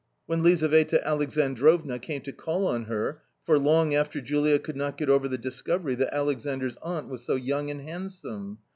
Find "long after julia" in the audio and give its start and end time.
3.59-4.57